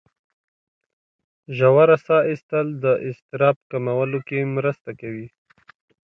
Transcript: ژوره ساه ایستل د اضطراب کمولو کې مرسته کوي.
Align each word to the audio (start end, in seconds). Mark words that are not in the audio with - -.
ژوره 1.57 1.97
ساه 2.05 2.21
ایستل 2.29 2.67
د 2.83 2.85
اضطراب 3.09 3.57
کمولو 3.71 4.19
کې 4.27 4.39
مرسته 4.55 4.89
کوي. 4.99 5.27